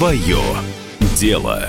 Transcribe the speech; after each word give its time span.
Свое 0.00 0.38
дело. 1.14 1.68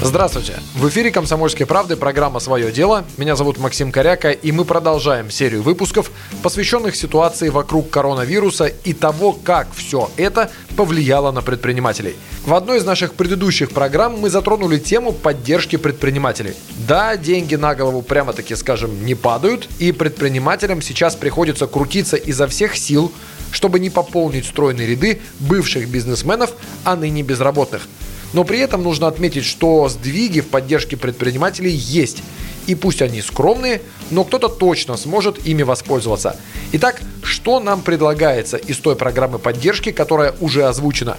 Здравствуйте! 0.00 0.52
В 0.76 0.88
эфире 0.88 1.10
«Комсомольской 1.10 1.66
правды» 1.66 1.96
программа 1.96 2.38
«Свое 2.38 2.70
дело». 2.70 3.04
Меня 3.16 3.34
зовут 3.34 3.58
Максим 3.58 3.90
Коряка, 3.90 4.30
и 4.30 4.52
мы 4.52 4.64
продолжаем 4.64 5.32
серию 5.32 5.62
выпусков, 5.62 6.12
посвященных 6.44 6.94
ситуации 6.94 7.48
вокруг 7.48 7.90
коронавируса 7.90 8.66
и 8.66 8.92
того, 8.92 9.32
как 9.32 9.66
все 9.74 10.08
это 10.16 10.52
повлияло 10.76 11.32
на 11.32 11.42
предпринимателей. 11.42 12.14
В 12.46 12.54
одной 12.54 12.78
из 12.78 12.84
наших 12.84 13.14
предыдущих 13.14 13.72
программ 13.72 14.16
мы 14.16 14.30
затронули 14.30 14.78
тему 14.78 15.10
поддержки 15.10 15.74
предпринимателей. 15.74 16.54
Да, 16.86 17.16
деньги 17.16 17.56
на 17.56 17.74
голову 17.74 18.02
прямо-таки, 18.02 18.54
скажем, 18.54 19.04
не 19.04 19.16
падают, 19.16 19.68
и 19.80 19.90
предпринимателям 19.90 20.82
сейчас 20.82 21.16
приходится 21.16 21.66
крутиться 21.66 22.16
изо 22.16 22.46
всех 22.46 22.76
сил, 22.76 23.10
чтобы 23.50 23.80
не 23.80 23.90
пополнить 23.90 24.46
стройные 24.46 24.86
ряды 24.86 25.20
бывших 25.38 25.88
бизнесменов, 25.88 26.52
а 26.84 26.96
ныне 26.96 27.22
безработных– 27.22 27.82
но 28.32 28.44
при 28.44 28.58
этом 28.60 28.82
нужно 28.82 29.08
отметить, 29.08 29.44
что 29.44 29.88
сдвиги 29.88 30.40
в 30.40 30.48
поддержке 30.48 30.96
предпринимателей 30.96 31.72
есть. 31.72 32.22
И 32.66 32.74
пусть 32.74 33.02
они 33.02 33.22
скромные, 33.22 33.80
но 34.10 34.22
кто-то 34.24 34.48
точно 34.48 34.96
сможет 34.96 35.46
ими 35.46 35.62
воспользоваться. 35.62 36.36
Итак, 36.72 37.00
что 37.22 37.58
нам 37.58 37.80
предлагается 37.82 38.56
из 38.56 38.76
той 38.78 38.94
программы 38.94 39.38
поддержки, 39.38 39.90
которая 39.90 40.34
уже 40.40 40.64
озвучена? 40.64 41.16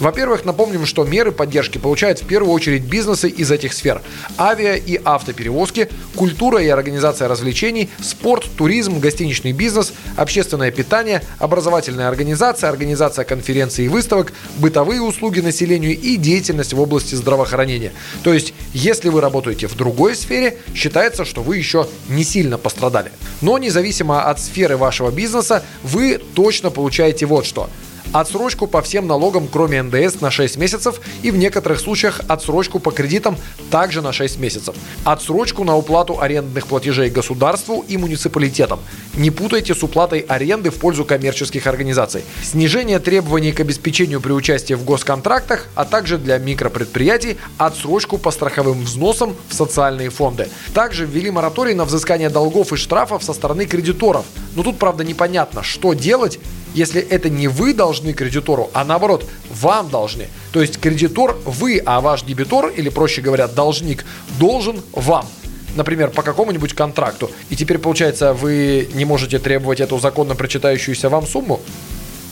Во-первых, 0.00 0.44
напомним, 0.44 0.86
что 0.86 1.04
меры 1.04 1.32
поддержки 1.32 1.78
получают 1.78 2.20
в 2.20 2.26
первую 2.26 2.52
очередь 2.52 2.84
бизнесы 2.84 3.28
из 3.28 3.50
этих 3.50 3.72
сфер. 3.72 4.00
Авиа 4.38 4.76
и 4.76 5.00
автоперевозки, 5.02 5.88
культура 6.14 6.62
и 6.62 6.68
организация 6.68 7.26
развлечений, 7.26 7.90
спорт, 8.00 8.44
туризм, 8.56 9.00
гостиничный 9.00 9.52
бизнес, 9.52 9.92
общественное 10.16 10.70
питание, 10.70 11.22
образовательная 11.38 12.08
организация, 12.08 12.70
организация 12.70 13.24
конференций 13.24 13.86
и 13.86 13.88
выставок, 13.88 14.32
бытовые 14.58 15.02
услуги 15.02 15.40
населению 15.40 15.98
и 15.98 16.16
деятельность 16.16 16.72
в 16.72 16.80
области 16.80 17.16
здравоохранения. 17.16 17.92
То 18.22 18.32
есть, 18.32 18.54
если 18.72 19.08
вы 19.08 19.20
работаете 19.20 19.66
в 19.66 19.74
другой 19.74 20.14
сфере, 20.14 20.58
считается, 20.74 21.24
что 21.24 21.42
вы 21.42 21.56
еще 21.56 21.88
не 22.08 22.22
сильно 22.22 22.56
пострадали. 22.56 23.10
Но 23.40 23.58
независимо 23.58 24.22
от 24.22 24.38
сферы 24.38 24.76
вашего 24.76 25.10
бизнеса, 25.10 25.64
вы 25.82 26.20
точно 26.34 26.70
получаете 26.70 27.26
вот 27.26 27.44
что– 27.44 27.68
отсрочку 28.12 28.66
по 28.66 28.82
всем 28.82 29.06
налогам, 29.06 29.48
кроме 29.50 29.82
НДС, 29.82 30.20
на 30.20 30.30
6 30.30 30.56
месяцев 30.56 31.00
и 31.22 31.30
в 31.30 31.36
некоторых 31.36 31.80
случаях 31.80 32.20
отсрочку 32.28 32.78
по 32.78 32.90
кредитам 32.90 33.36
также 33.70 34.02
на 34.02 34.12
6 34.12 34.38
месяцев. 34.38 34.74
Отсрочку 35.04 35.64
на 35.64 35.76
уплату 35.76 36.20
арендных 36.20 36.66
платежей 36.66 37.10
государству 37.10 37.84
и 37.86 37.96
муниципалитетам. 37.96 38.80
Не 39.14 39.30
путайте 39.30 39.74
с 39.74 39.82
уплатой 39.82 40.20
аренды 40.20 40.70
в 40.70 40.76
пользу 40.76 41.04
коммерческих 41.04 41.66
организаций. 41.66 42.22
Снижение 42.42 42.98
требований 42.98 43.52
к 43.52 43.60
обеспечению 43.60 44.20
при 44.20 44.32
участии 44.32 44.74
в 44.74 44.84
госконтрактах, 44.84 45.68
а 45.74 45.84
также 45.84 46.18
для 46.18 46.38
микропредприятий 46.38 47.36
отсрочку 47.58 48.18
по 48.18 48.30
страховым 48.30 48.84
взносам 48.84 49.36
в 49.48 49.54
социальные 49.54 50.10
фонды. 50.10 50.48
Также 50.74 51.06
ввели 51.06 51.30
мораторий 51.30 51.74
на 51.74 51.84
взыскание 51.84 52.30
долгов 52.30 52.72
и 52.72 52.76
штрафов 52.76 53.22
со 53.22 53.32
стороны 53.32 53.66
кредиторов. 53.66 54.24
Но 54.54 54.62
тут, 54.62 54.78
правда, 54.78 55.04
непонятно, 55.04 55.62
что 55.62 55.92
делать, 55.92 56.38
если 56.74 57.00
это 57.00 57.28
не 57.30 57.48
вы 57.48 57.74
должны 57.74 58.12
кредитору, 58.12 58.70
а 58.72 58.84
наоборот, 58.84 59.24
вам 59.50 59.88
должны. 59.90 60.28
То 60.52 60.60
есть 60.60 60.78
кредитор 60.78 61.36
вы, 61.44 61.82
а 61.84 62.00
ваш 62.00 62.22
дебитор, 62.22 62.68
или 62.68 62.88
проще 62.88 63.20
говоря, 63.20 63.48
должник, 63.48 64.04
должен 64.38 64.80
вам 64.92 65.26
например, 65.76 66.10
по 66.10 66.22
какому-нибудь 66.22 66.74
контракту, 66.74 67.30
и 67.50 67.56
теперь, 67.56 67.78
получается, 67.78 68.32
вы 68.32 68.88
не 68.94 69.04
можете 69.04 69.38
требовать 69.38 69.80
эту 69.80 69.98
законно 69.98 70.34
прочитающуюся 70.34 71.08
вам 71.08 71.26
сумму? 71.26 71.60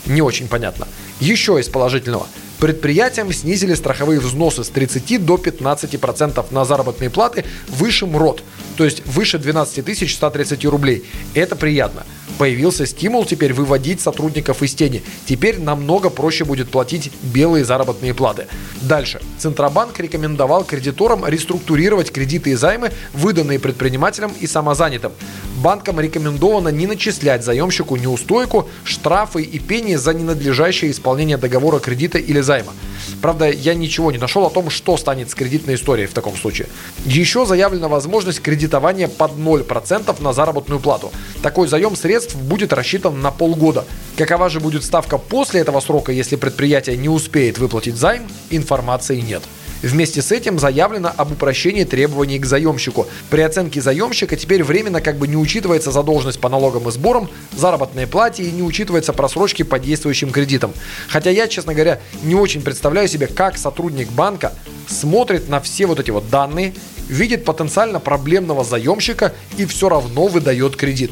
Не 0.05 0.21
очень 0.21 0.47
понятно. 0.47 0.87
Еще 1.19 1.59
из 1.59 1.67
положительного. 1.67 2.27
Предприятиям 2.59 3.31
снизили 3.31 3.75
страховые 3.75 4.19
взносы 4.19 4.63
с 4.63 4.69
30 4.69 5.23
до 5.23 5.35
15% 5.35 6.45
на 6.51 6.65
заработные 6.65 7.09
платы 7.09 7.45
выше 7.67 8.05
МРОД, 8.05 8.43
то 8.75 8.83
есть 8.83 9.05
выше 9.05 9.37
12 9.37 10.11
130 10.11 10.65
рублей. 10.65 11.05
Это 11.35 11.55
приятно. 11.55 12.03
Появился 12.37 12.85
стимул 12.85 13.25
теперь 13.25 13.53
выводить 13.53 14.01
сотрудников 14.01 14.61
из 14.61 14.75
тени. 14.75 15.03
Теперь 15.25 15.59
намного 15.59 16.09
проще 16.09 16.45
будет 16.45 16.69
платить 16.69 17.11
белые 17.23 17.65
заработные 17.65 18.13
платы. 18.13 18.47
Дальше. 18.81 19.21
Центробанк 19.39 19.99
рекомендовал 19.99 20.63
кредиторам 20.63 21.25
реструктурировать 21.25 22.11
кредиты 22.11 22.51
и 22.51 22.55
займы, 22.55 22.91
выданные 23.13 23.59
предпринимателям 23.59 24.31
и 24.39 24.45
самозанятым. 24.45 25.13
Банкам 25.57 25.99
рекомендовано 25.99 26.69
не 26.69 26.85
начислять 26.85 27.43
заемщику 27.43 27.95
неустойку, 27.95 28.69
штрафы 28.83 29.41
и 29.41 29.57
пени 29.57 29.95
за 29.95 30.13
ненадлежащее 30.13 30.91
исполнение 30.91 31.37
договора 31.37 31.79
кредита 31.79 32.19
или 32.19 32.41
займа. 32.41 32.73
Правда, 33.21 33.49
я 33.49 33.73
ничего 33.73 34.11
не 34.11 34.19
нашел 34.19 34.45
о 34.45 34.49
том, 34.51 34.69
что 34.69 34.97
станет 34.97 35.31
с 35.31 35.35
кредитной 35.35 35.75
историей 35.75 36.05
в 36.07 36.13
таком 36.13 36.35
случае. 36.35 36.67
Еще 37.05 37.45
заявлена 37.45 37.87
возможность 37.87 38.41
кредитования 38.41 39.07
под 39.07 39.31
0% 39.31 40.21
на 40.21 40.33
заработную 40.33 40.79
плату. 40.79 41.11
Такой 41.41 41.67
заем 41.67 41.95
средств 41.95 42.35
будет 42.35 42.73
рассчитан 42.73 43.21
на 43.21 43.31
полгода. 43.31 43.85
Какова 44.17 44.49
же 44.49 44.59
будет 44.59 44.83
ставка 44.83 45.17
после 45.17 45.61
этого 45.61 45.79
срока, 45.79 46.11
если 46.11 46.35
предприятие 46.35 46.97
не 46.97 47.09
успеет 47.09 47.57
выплатить 47.57 47.95
займ, 47.95 48.23
информации 48.49 49.19
нет. 49.19 49.43
Вместе 49.81 50.23
с 50.23 50.31
этим 50.31 50.57
заявлено 50.57 51.11
об 51.15 51.31
упрощении 51.31 51.83
требований 51.83 52.39
к 52.39 52.45
заемщику. 52.45 53.07
При 53.29 53.41
оценке 53.41 53.79
заемщика 53.79 54.35
теперь 54.35 54.63
временно 54.63 55.01
как 55.01 55.17
бы 55.17 55.27
не 55.27 55.37
учитывается 55.37 55.91
задолженность 55.91 56.39
по 56.39 56.49
налогам 56.49 56.87
и 56.89 56.91
сборам, 56.91 57.29
заработной 57.55 58.07
плате 58.07 58.43
и 58.43 58.51
не 58.51 58.63
учитывается 58.63 59.13
просрочки 59.13 59.61
по 59.61 59.77
действующим 59.77 60.31
кредитам. 60.31 60.73
Хотя 61.07 61.29
я, 61.29 61.47
честно 61.47 61.75
говоря, 61.75 61.99
не 62.23 62.33
очень 62.33 62.61
представляю 62.61 63.07
себе, 63.07 63.27
как 63.27 63.57
сотрудник 63.57 64.09
банка 64.11 64.53
смотрит 64.87 65.47
на 65.47 65.61
все 65.61 65.85
вот 65.85 65.99
эти 65.99 66.09
вот 66.09 66.27
данные, 66.29 66.73
видит 67.09 67.45
потенциально 67.45 67.99
проблемного 67.99 68.63
заемщика 68.63 69.33
и 69.57 69.65
все 69.65 69.89
равно 69.89 70.27
выдает 70.27 70.75
кредит. 70.75 71.11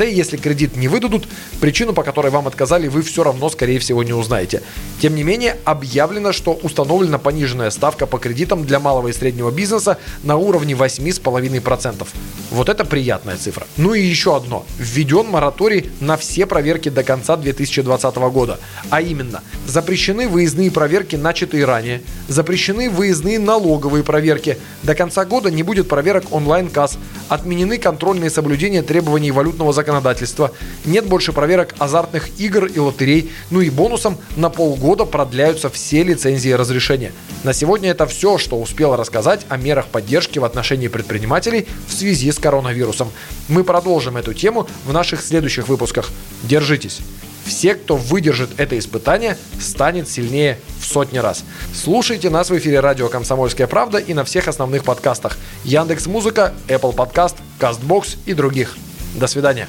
Да 0.00 0.06
и 0.06 0.14
если 0.14 0.38
кредит 0.38 0.76
не 0.76 0.88
выдадут, 0.88 1.28
причину, 1.60 1.92
по 1.92 2.02
которой 2.02 2.32
вам 2.32 2.48
отказали, 2.48 2.88
вы 2.88 3.02
все 3.02 3.22
равно, 3.22 3.50
скорее 3.50 3.78
всего, 3.78 4.02
не 4.02 4.14
узнаете. 4.14 4.62
Тем 4.98 5.14
не 5.14 5.22
менее, 5.22 5.58
объявлено, 5.66 6.32
что 6.32 6.54
установлена 6.54 7.18
пониженная 7.18 7.68
ставка 7.68 8.06
по 8.06 8.18
кредитам 8.18 8.64
для 8.64 8.80
малого 8.80 9.08
и 9.08 9.12
среднего 9.12 9.50
бизнеса 9.50 9.98
на 10.22 10.38
уровне 10.38 10.72
8,5%. 10.72 12.08
Вот 12.50 12.70
это 12.70 12.86
приятная 12.86 13.36
цифра. 13.36 13.66
Ну 13.76 13.92
и 13.92 14.00
еще 14.00 14.34
одно. 14.34 14.64
Введен 14.78 15.26
мораторий 15.26 15.90
на 16.00 16.16
все 16.16 16.46
проверки 16.46 16.88
до 16.88 17.02
конца 17.02 17.36
2020 17.36 18.16
года. 18.32 18.58
А 18.88 19.02
именно, 19.02 19.42
запрещены 19.66 20.28
выездные 20.28 20.70
проверки, 20.70 21.16
начатые 21.16 21.66
ранее, 21.66 22.00
запрещены 22.26 22.88
выездные 22.88 23.38
налоговые 23.38 24.02
проверки. 24.02 24.56
До 24.82 24.94
конца 24.94 25.26
года 25.26 25.50
не 25.50 25.62
будет 25.62 25.90
проверок 25.90 26.24
онлайн-касс, 26.30 26.96
отменены 27.28 27.76
контрольные 27.76 28.30
соблюдения 28.30 28.82
требований 28.82 29.30
валютного 29.30 29.74
законодательства 29.74 29.89
законодательства, 29.90 30.52
нет 30.84 31.06
больше 31.06 31.32
проверок 31.32 31.74
азартных 31.78 32.40
игр 32.40 32.66
и 32.66 32.78
лотерей, 32.78 33.30
ну 33.50 33.60
и 33.60 33.70
бонусом 33.70 34.16
на 34.36 34.48
полгода 34.48 35.04
продляются 35.04 35.68
все 35.68 36.02
лицензии 36.02 36.50
и 36.50 36.54
разрешения. 36.54 37.12
На 37.42 37.52
сегодня 37.52 37.90
это 37.90 38.06
все, 38.06 38.38
что 38.38 38.60
успел 38.60 38.94
рассказать 38.96 39.40
о 39.48 39.56
мерах 39.56 39.86
поддержки 39.86 40.38
в 40.38 40.44
отношении 40.44 40.88
предпринимателей 40.88 41.66
в 41.88 41.92
связи 41.92 42.30
с 42.30 42.38
коронавирусом. 42.38 43.10
Мы 43.48 43.64
продолжим 43.64 44.16
эту 44.16 44.32
тему 44.32 44.68
в 44.86 44.92
наших 44.92 45.22
следующих 45.22 45.68
выпусках. 45.68 46.10
Держитесь! 46.44 47.00
Все, 47.44 47.74
кто 47.74 47.96
выдержит 47.96 48.50
это 48.58 48.78
испытание, 48.78 49.36
станет 49.58 50.08
сильнее 50.08 50.58
в 50.78 50.84
сотни 50.84 51.18
раз. 51.18 51.42
Слушайте 51.74 52.30
нас 52.30 52.50
в 52.50 52.56
эфире 52.56 52.78
радио 52.78 53.08
«Комсомольская 53.08 53.66
правда» 53.66 53.98
и 53.98 54.14
на 54.14 54.24
всех 54.24 54.46
основных 54.46 54.84
подкастах. 54.84 55.36
Яндекс 55.64 56.06
Музыка, 56.06 56.54
Apple 56.68 56.94
Podcast, 56.94 57.36
CastBox 57.58 58.18
и 58.26 58.34
других. 58.34 58.76
До 59.16 59.26
свидания. 59.26 59.66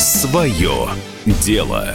Свое 0.00 0.88
дело. 1.26 1.94